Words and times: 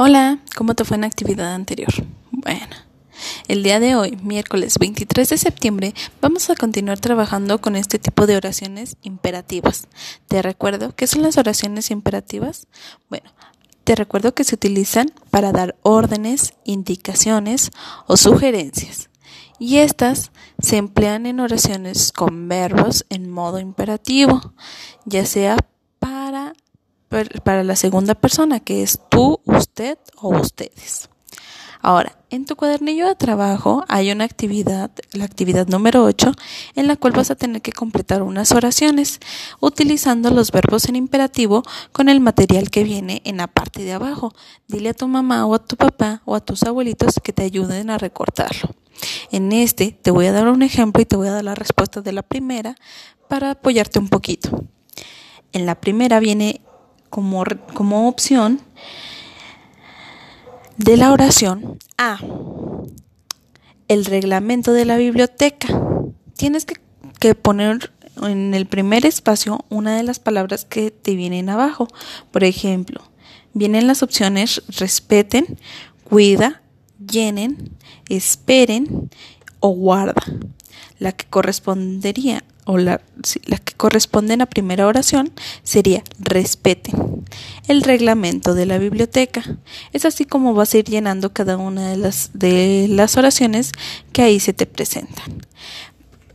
Hola, 0.00 0.38
¿cómo 0.56 0.74
te 0.74 0.84
fue 0.84 0.94
en 0.94 1.00
la 1.00 1.08
actividad 1.08 1.54
anterior? 1.54 1.92
Bueno, 2.30 2.76
el 3.48 3.64
día 3.64 3.80
de 3.80 3.96
hoy, 3.96 4.16
miércoles 4.22 4.78
23 4.78 5.28
de 5.28 5.36
septiembre, 5.36 5.92
vamos 6.20 6.50
a 6.50 6.54
continuar 6.54 7.00
trabajando 7.00 7.60
con 7.60 7.74
este 7.74 7.98
tipo 7.98 8.28
de 8.28 8.36
oraciones 8.36 8.96
imperativas. 9.02 9.88
Te 10.28 10.40
recuerdo, 10.40 10.94
¿qué 10.94 11.08
son 11.08 11.22
las 11.22 11.36
oraciones 11.36 11.90
imperativas? 11.90 12.68
Bueno, 13.10 13.28
te 13.82 13.96
recuerdo 13.96 14.34
que 14.34 14.44
se 14.44 14.54
utilizan 14.54 15.10
para 15.30 15.50
dar 15.50 15.74
órdenes, 15.82 16.54
indicaciones 16.62 17.72
o 18.06 18.16
sugerencias. 18.16 19.10
Y 19.58 19.78
estas 19.78 20.30
se 20.60 20.76
emplean 20.76 21.26
en 21.26 21.40
oraciones 21.40 22.12
con 22.12 22.46
verbos 22.46 23.04
en 23.08 23.28
modo 23.28 23.58
imperativo, 23.58 24.54
ya 25.06 25.26
sea 25.26 25.56
para 27.08 27.64
la 27.64 27.76
segunda 27.76 28.14
persona, 28.14 28.60
que 28.60 28.82
es 28.82 29.00
tú, 29.08 29.40
usted 29.44 29.98
o 30.16 30.28
ustedes. 30.36 31.08
Ahora, 31.80 32.18
en 32.30 32.44
tu 32.44 32.56
cuadernillo 32.56 33.06
de 33.06 33.14
trabajo 33.14 33.84
hay 33.88 34.10
una 34.10 34.24
actividad, 34.24 34.90
la 35.12 35.24
actividad 35.24 35.68
número 35.68 36.04
8, 36.04 36.32
en 36.74 36.88
la 36.88 36.96
cual 36.96 37.12
vas 37.12 37.30
a 37.30 37.36
tener 37.36 37.62
que 37.62 37.72
completar 37.72 38.22
unas 38.22 38.52
oraciones 38.52 39.20
utilizando 39.60 40.30
los 40.30 40.50
verbos 40.50 40.88
en 40.88 40.96
imperativo 40.96 41.62
con 41.92 42.08
el 42.08 42.20
material 42.20 42.70
que 42.70 42.82
viene 42.82 43.22
en 43.24 43.36
la 43.36 43.46
parte 43.46 43.84
de 43.84 43.92
abajo. 43.92 44.34
Dile 44.66 44.90
a 44.90 44.94
tu 44.94 45.06
mamá 45.06 45.46
o 45.46 45.54
a 45.54 45.64
tu 45.64 45.76
papá 45.76 46.22
o 46.24 46.34
a 46.34 46.40
tus 46.40 46.64
abuelitos 46.64 47.14
que 47.22 47.32
te 47.32 47.44
ayuden 47.44 47.90
a 47.90 47.98
recortarlo. 47.98 48.74
En 49.30 49.52
este 49.52 49.92
te 49.92 50.10
voy 50.10 50.26
a 50.26 50.32
dar 50.32 50.48
un 50.48 50.62
ejemplo 50.62 51.00
y 51.00 51.06
te 51.06 51.16
voy 51.16 51.28
a 51.28 51.32
dar 51.32 51.44
la 51.44 51.54
respuesta 51.54 52.00
de 52.00 52.12
la 52.12 52.22
primera 52.22 52.74
para 53.28 53.52
apoyarte 53.52 54.00
un 54.00 54.08
poquito. 54.08 54.64
En 55.52 55.64
la 55.64 55.80
primera 55.80 56.18
viene 56.18 56.60
como, 57.10 57.44
como 57.74 58.08
opción 58.08 58.60
de 60.76 60.96
la 60.96 61.12
oración 61.12 61.78
A. 61.96 62.18
El 63.88 64.04
reglamento 64.04 64.72
de 64.72 64.84
la 64.84 64.96
biblioteca. 64.96 65.68
Tienes 66.36 66.64
que, 66.64 66.76
que, 67.18 67.34
poner 67.34 67.92
en 68.22 68.54
el 68.54 68.66
primer 68.66 69.06
espacio 69.06 69.64
una 69.68 69.96
de 69.96 70.02
las 70.02 70.18
palabras 70.18 70.64
que 70.64 70.90
te 70.90 71.14
vienen 71.16 71.48
abajo. 71.48 71.88
Por 72.30 72.44
ejemplo, 72.44 73.02
vienen 73.54 73.86
las 73.86 74.02
opciones 74.02 74.62
respeten, 74.68 75.58
cuida, 76.04 76.62
llenen, 76.98 77.76
esperen 78.08 79.10
o 79.60 79.70
guarda. 79.70 80.22
La 80.98 81.12
que 81.12 81.26
correspondería 81.26 82.44
o 82.64 82.76
la, 82.76 83.00
que 83.64 83.74
corresponden 83.78 84.42
a 84.42 84.46
primera 84.46 84.86
oración 84.86 85.32
sería 85.62 86.02
respeten 86.18 87.24
el 87.66 87.82
reglamento 87.82 88.54
de 88.54 88.66
la 88.66 88.76
biblioteca. 88.76 89.42
Es 89.94 90.04
así 90.04 90.26
como 90.26 90.52
vas 90.52 90.74
a 90.74 90.78
ir 90.78 90.84
llenando 90.84 91.32
cada 91.32 91.56
una 91.56 91.88
de 91.88 91.96
las, 91.96 92.30
de 92.34 92.86
las 92.90 93.16
oraciones 93.16 93.72
que 94.12 94.20
ahí 94.20 94.38
se 94.38 94.52
te 94.52 94.66
presentan. 94.66 95.40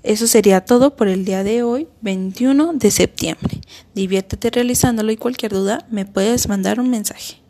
Eso 0.02 0.26
sería 0.26 0.66
todo 0.66 0.96
por 0.96 1.08
el 1.08 1.24
día 1.24 1.44
de 1.44 1.62
hoy, 1.62 1.88
21 2.02 2.74
de 2.74 2.90
septiembre. 2.90 3.62
Diviértete 3.94 4.50
realizándolo 4.50 5.12
y 5.12 5.18
cualquier 5.18 5.54
duda 5.54 5.86
me 5.92 6.06
puedes 6.06 6.50
mandar 6.50 6.80
un 6.80 6.90
mensaje. 6.90 7.43